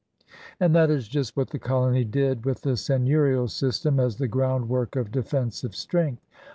[0.59, 4.95] And that is just what the colony did, with the seigneiirial system as the groundwork
[4.95, 6.23] of defensive strength.